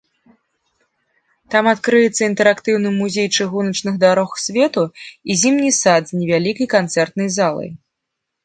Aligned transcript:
Там 1.55 1.65
адкрыецца 1.73 2.21
інтэрактыўны 2.29 2.89
музей 3.01 3.27
чыгуначных 3.37 3.99
дарог 4.05 4.29
свету 4.45 4.83
і 5.33 5.39
зімні 5.43 5.71
сад 5.83 6.03
з 6.11 6.23
невялікай 6.23 6.67
канцэртнай 6.77 7.29
залай. 7.39 7.69